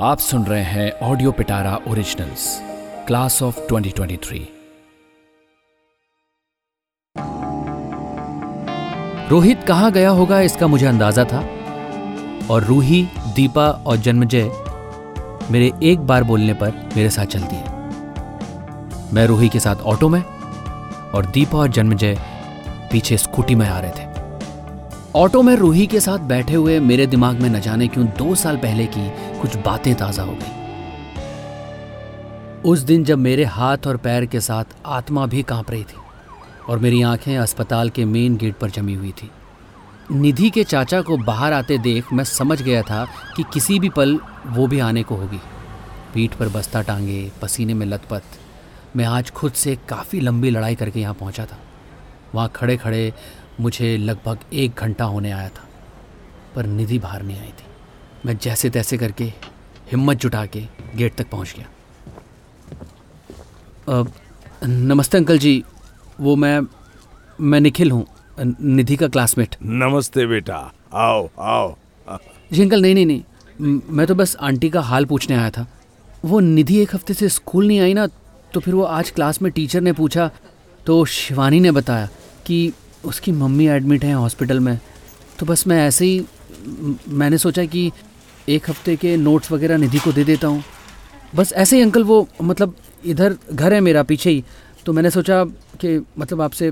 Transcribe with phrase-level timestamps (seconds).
[0.00, 2.60] आप सुन रहे हैं audio Pitara originals
[3.06, 4.40] class of 2023
[9.30, 11.38] Rohit कहाँ गया होगा इसका मुझे अंदाज़ा था।
[12.50, 14.50] और रूही, दीपा और जन्मजय
[15.50, 17.72] मेरे एक बार बोलने पर मेरे साथ चलती है।
[19.14, 20.22] मैं रूही के साथ ऑटो में
[21.14, 22.18] और दीपा और जन्मजय
[22.92, 24.07] पीछे स्कूटी में आ रहे थे।
[25.16, 28.56] ऑटो में रूही के साथ बैठे हुए मेरे दिमाग में न जाने क्यों दो साल
[28.56, 29.08] पहले की
[29.40, 30.50] कुछ बातें ताज़ा हो गई।
[32.64, 35.96] उस दिन जब मेरे हाथ और पैर के साथ आत्मा भी काँप रही थी
[36.68, 39.30] और मेरी आँखें अस्पताल के मेन गेट पर जमी हुई थी।
[40.12, 43.04] निधि के चाचा को बाहर आते देख मैं समझ गया था
[43.36, 45.40] कि किसी भी पल वो भी आने को होगी।
[46.14, 48.22] पीठ पर बस्ता टांगे, पसीने में लथपथ।
[48.96, 51.58] मैं आज खुद से काफ़ी लंबी लड़ाई करके यहाँ पहुँचा था।
[52.34, 53.12] वहाँ खड़े खड़े
[53.60, 55.64] मुझे लगभग एक घंटा होने आया था
[56.54, 57.66] पर निधि बाहर नहीं आई थी।
[58.26, 59.24] मैं जैसे तैसे करके
[59.92, 60.62] हिम्मत जुटा के
[60.96, 61.66] गेट तक पहुँच गया।
[63.88, 64.12] अब
[64.64, 65.62] नमस्ते अंकल जी
[66.20, 66.60] वो मैं
[67.40, 68.06] मैं निखिल हूँ
[68.38, 70.56] निधि का क्लासमेट। नमस्ते बेटा
[70.94, 71.74] आओ आओ।
[72.52, 75.66] जी अंकल नहीं नहीं नहीं मैं तो बस आंटी का हाल पूछने आया था।
[76.24, 78.06] वो निधि एक हफ़्ते से स्कूल नहीं आई ना
[78.54, 80.30] तो फिर वो आज क्लास में टीचर ने पूछा
[80.86, 82.08] तो शिवानी ने बताया
[82.46, 82.72] कि
[83.04, 84.78] उसकी मम्मी एडमिट है हॉस्पिटल में
[85.38, 86.24] तो बस मैं ऐसे ही
[87.08, 87.90] मैंने सोचा कि
[88.48, 90.62] एक हफ़्ते के नोट्स वगैरह निधि को दे देता हूँ।
[91.36, 92.74] बस ऐसे ही अंकल वो मतलब
[93.04, 94.44] इधर घर है मेरा पीछे ही
[94.86, 95.44] तो मैंने सोचा
[95.80, 96.70] कि मतलब आपसे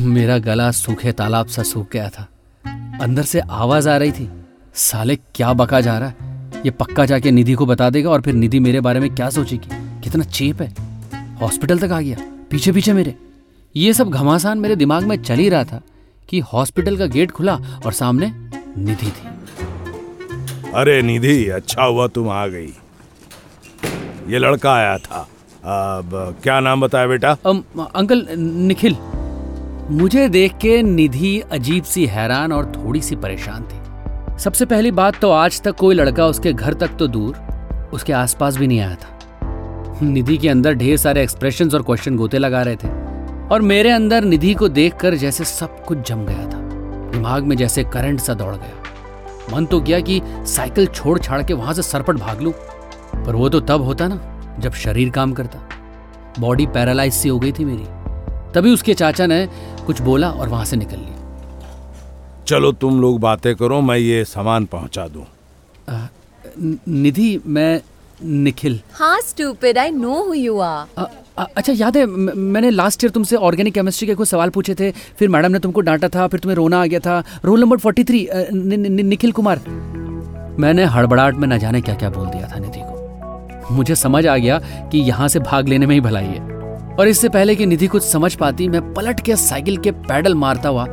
[0.00, 2.26] मेरा गला सूखे, तालाब सा सूख गया था।
[3.02, 4.28] अंदर से आवाज़ आ रही थी,
[4.74, 6.62] साले क्या बका जा रहा है?
[6.64, 10.00] ये पक्का जाके निधि को बता देगा और फिर निधि मेरे बारे में क्या सोचेगी?
[10.02, 12.16] कितना चेप है। हॉस्पिटल तक आ गया
[12.50, 13.14] पीछे पीछे मेरे।
[13.76, 15.80] ये सब घमासान मेरे दिमाग में चल ही रहा था
[16.28, 18.32] कि हॉस्पिटल का गेट खुला और सामने
[18.78, 19.28] निधि थी।
[20.74, 22.66] अरे निधि अच्छा हुआ तुम आ गई।
[24.28, 25.28] ये लड़का आया था।
[25.64, 27.36] अब क्या नाम बताया बेटा?
[27.46, 27.62] अम,
[27.96, 28.96] अंकल निखिल।
[29.90, 35.20] मुझे देख के निधि अजीब सी हैरान और थोड़ी सी परेशान थी। सबसे पहली बात
[35.20, 37.36] तो आज तक कोई लड़का उसके घर तक तो दूर
[37.92, 42.38] उसके आसपास भी नहीं आया था। निधि के अंदर ढेर सारे एक्सप्रेशंस और क्वेश्चन गोते
[42.38, 43.07] लगा रहे थे।
[43.52, 46.58] और मेरे अंदर निधि को देखकर जैसे सब कुछ जम गया था।
[47.12, 51.54] दिमाग में जैसे करंट सा दौड़ गया। मन तो किया कि साइकिल छोड़ छाड़ के
[51.54, 52.52] वहाँ से सरपट भाग लूँ।
[53.16, 55.58] पर वो तो तब होता ना जब शरीर काम करता।
[56.40, 57.84] बॉडी पैरालाइज सी हो गई थी मेरी।
[58.54, 59.46] तभी उसके चाचा ने
[59.86, 64.66] कुछ बोला और वहाँ से निकल लिया। चलो तुम लोग बातें करो मैं ये सामान
[64.66, 65.24] पहुँचा दूँ।
[66.88, 67.80] निधि मैं
[68.22, 70.86] निखिल। हाँ stupid I know who you are
[71.38, 75.28] अच्छा याद है मैंने लास्ट ईयर तुमसे ऑर्गेनिक केमिस्ट्री के कुछ सवाल पूछे थे, फिर
[75.28, 78.28] मैडम ने तुमको डांटा था, फिर तुम्हें रोना आ गया था। Roll number forty three
[79.02, 79.60] Nikhil Kumar.
[80.60, 84.36] मैंने हड़बड़ाहट में न जाने क्या क्या बोल दिया था निधि को। मुझे समझ आ
[84.36, 84.58] गया
[84.92, 86.40] कि यहाँ से भाग लेने में ही भलाई है।
[86.92, 90.68] और इससे पहले कि निधि कुछ समझ पाती, मैं पलट के साइकिल के पैडल मारता
[90.68, 90.86] हुआ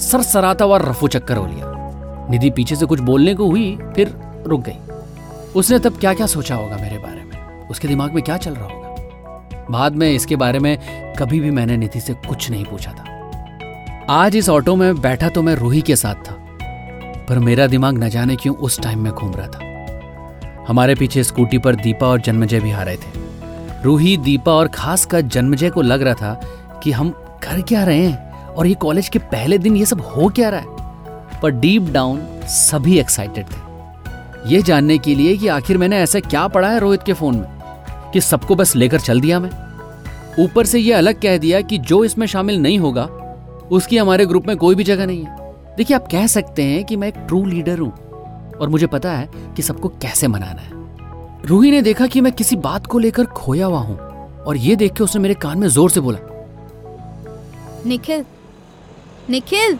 [0.00, 4.14] सर सराता हुआ रफू चक्कर हो लिया। निधि पीछे से कुछ बोलने को हुई, फिर
[4.46, 7.68] रुक गई। उसने तब क्या क्या सोचा होगा मेरे बारे में?
[7.68, 8.75] उसके दिमाग में क्या चल रहा होगा?
[9.70, 10.78] बाद में इसके बारे में
[11.18, 13.04] कभी भी मैंने निधि से कुछ नहीं पूछा था।
[14.10, 16.34] आज इस ऑटो में बैठा तो मैं रूही के साथ था,
[17.28, 21.58] पर मेरा दिमाग न जाने क्यों उस टाइम में घूम रहा था। हमारे पीछे स्कूटी
[21.58, 23.24] पर दीपा और जन्मजय भी आ रहे थे।
[23.82, 26.40] रूही, दीपा और खास खासकर जन्मजय को लग रहा था
[26.82, 27.10] कि हम
[27.42, 30.60] कर क्या रहे हैं और ये कॉलेज के पहले दिन ये सब हो क्या रहा
[30.60, 33.66] है। पर डीप डाउन सभी एक्साइटेड थे।
[34.46, 37.55] ये जानने के लिए कि आखिर मैंने ऐसा क्या पढ़ा है रोहित के फ़ोन में।
[38.12, 39.50] कि सबको बस लेकर चल दिया मैं।
[40.38, 43.04] ऊपर से ये अलग कह दिया कि जो इसमें शामिल नहीं होगा
[43.72, 45.36] उसकी हमारे ग्रुप में कोई भी जगह नहीं है।
[45.76, 47.90] देखिए आप कह सकते हैं कि मैं एक ट्रू लीडर हूँ
[48.60, 50.74] और मुझे पता है कि सबको कैसे मनाना है।
[51.46, 53.96] रूही ने देखा कि मैं किसी बात को लेकर खोया हुआ हूँ
[54.46, 56.18] और ये देख के उसने मेरे कान में ज़ोर से बोला
[57.86, 58.24] निखिल
[59.30, 59.78] निखिल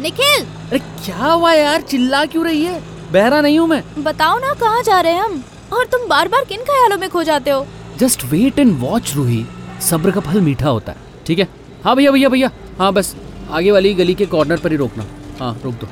[0.00, 0.44] निखिल!
[0.70, 1.80] अरे क्या हुआ यार?
[1.80, 2.80] चिल्ला क्यों रही है?
[3.12, 5.42] बहरा नहीं हूँ मैं। बताओ ना कहाँ जा रहे हैं हम?
[5.72, 7.66] और तुम बार बार किन ख्यालों में खो जाते हो?
[7.98, 9.44] Just wait and watch Roohi
[9.80, 11.48] सब्र का फल मीठा होता है, ठीक है?
[11.84, 13.14] हाँ भैया भैया भैया। हाँ बस,
[13.50, 15.06] आगे वाली गली के कॉर्नर पर ही रोकना।
[15.40, 15.88] हाँ रोक दो।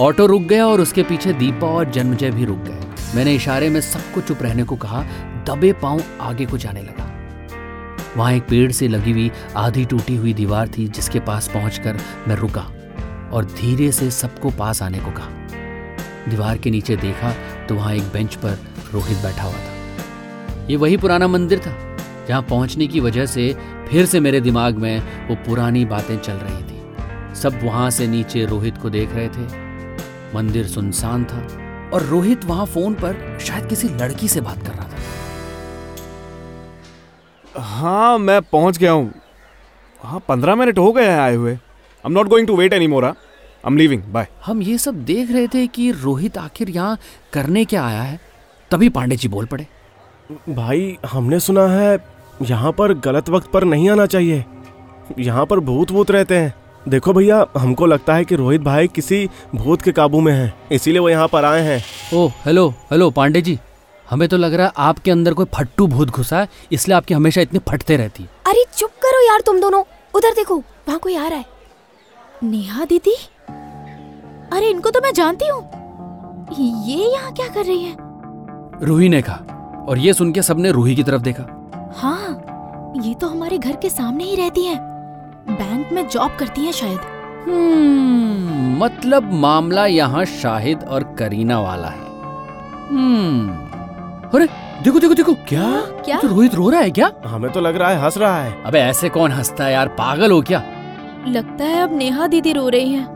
[0.00, 2.80] ऑटो रुक गया और उसके पीछे दीपा और जन्मजय भी रुक गए।
[3.14, 5.02] मैंने इशारे में सबको चुप रहने को कहा,
[5.46, 7.10] दबे पाँव आगे को जाने लगा।
[8.16, 12.36] वहाँ एक पेड़ से लगी हुई आधी टूटी हुई दीवार थी, जिसके पास पहुंचकर मैं
[12.36, 12.66] रुका
[13.32, 15.43] और धीरे से सबको पास आने को कहा।
[16.28, 17.32] दीवार के नीचे देखा
[17.66, 18.58] तो वहाँ एक बेंच पर
[18.92, 21.72] रोहित बैठा हुआ था। ये वही पुराना मंदिर था,
[22.28, 23.52] जहाँ पहुँचने की वजह से
[23.88, 28.44] फिर से मेरे दिमाग में वो पुरानी बातें चल रही थी। सब वहाँ से नीचे
[28.46, 29.42] रोहित को देख रहे थे।
[30.34, 31.40] मंदिर सुनसान था
[31.94, 34.92] और रोहित वहाँ फ़ोन पर शायद किसी लड़की से बात कर रहा था।
[37.60, 39.12] हाँ मैं पहुँच गया हूँ।
[40.00, 42.86] हाँ पंद्रह मिनट हो गए हैं आए हुए। I am not going to wait any
[42.86, 43.04] more
[43.64, 46.98] I am leaving bye हम ये सब देख रहे थे कि रोहित आखिर यहाँ
[47.32, 48.18] करने क्या आया है?
[48.70, 49.66] तभी पांडे जी बोल पड़े।
[50.48, 51.98] भाई हमने सुना है
[52.42, 54.44] यहाँ पर गलत वक्त पर नहीं आना चाहिए।
[55.18, 56.52] यहाँ पर भूत भूत रहते हैं।
[56.88, 61.00] देखो भैया हमको लगता है कि रोहित भाई किसी भूत के काबू में हैं इसीलिए
[61.00, 61.82] वो यहाँ पर आए हैं।
[62.14, 63.58] Oh hello hello Pandey ji.
[64.06, 67.40] हमें तो लग रहा है आपके अंदर कोई फट्टू भूत घुसा है इसलिए आपकी हमेशा
[67.40, 69.84] इतनी फटते रहती है। अरे चुप करो यार तुम दोनों।
[70.14, 71.44] उधर देखो वहाँ कोई आ रहा है।
[72.42, 73.16] नेहा दीदी?
[74.52, 75.62] अरे इनको तो मैं जानती हूँ।
[76.86, 77.96] ये यहाँ क्या कर रही है?
[78.82, 81.44] रूही ने कहा और ये सुन के सबने रूही की तरफ़ देखा।
[82.00, 84.76] हाँ ये तो हमारे घर के सामने ही रहती है।
[85.48, 87.00] बैंक में जॉब करती है शायद।
[87.48, 92.02] हम्म, मतलब मामला यहाँ शाहिद और करीना वाला है।
[92.88, 93.62] हम्म
[94.34, 94.46] अरे
[94.84, 95.70] देखो देखो देखो क्या?
[96.04, 96.20] क्या?
[96.20, 97.10] तो रोहित रो रहा है क्या?
[97.26, 100.32] हमें तो लग रहा है हंस रहा है। अबे ऐसे कौन हंसता है यार पागल
[100.32, 100.62] हो क्या?
[101.28, 103.13] लगता है अब नेहा दीदी रो रही है हाँ।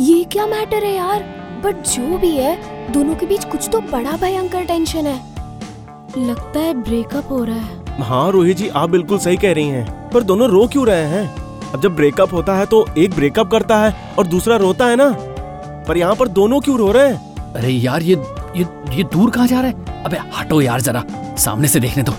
[0.00, 1.22] ये क्या मैटर है यार?
[1.64, 5.16] बट जो भी है दोनों के बीच कुछ तो बड़ा भयंकर टेंशन है।
[6.18, 10.10] लगता है ब्रेकअप हो रहा है। हाँ रोहित जी आप बिल्कुल सही कह रही हैं।
[10.10, 11.26] पर दोनों रो क्यों रहे हैं?
[11.72, 15.08] अब जब ब्रेकअप होता है तो एक ब्रेकअप करता है और दूसरा रोता है ना?
[15.88, 17.52] पर यहाँ पर दोनों क्यों रो रहे हैं?
[17.54, 18.22] अरे यार ये
[18.56, 20.02] ये ये दूर कहाँ जा रहा है?
[20.04, 21.04] अबे हटो यार जरा।
[21.38, 22.14] सामने से देखने दो।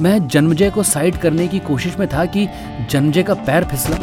[0.00, 2.48] मैं जन्मजय को साइड करने की कोशिश में था कि
[2.90, 3.96] जन्मजय का पैर फिसला।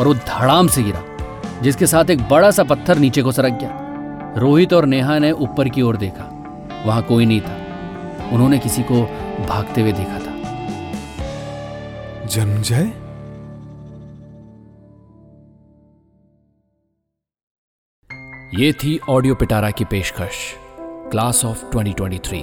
[0.00, 1.02] और वो धड़ाम से गिरा
[1.62, 3.70] जिसके साथ एक बड़ा सा पत्थर नीचे को सरक गया।
[4.36, 6.32] रोहित और नेहा ने ऊपर की ओर देखा।
[6.86, 7.56] वहाँ कोई नहीं था।
[8.32, 9.02] उन्होंने किसी को
[9.48, 10.36] भागते हुए देखा था।
[12.26, 12.92] जन्मजय
[18.54, 20.54] ये थी ऑडियो पिटारा की पेशकश
[21.10, 22.42] क्लास ऑफ़ 2023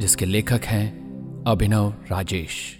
[0.00, 1.00] जिसके लेखक हैं
[1.46, 2.79] अभिनव राजेश।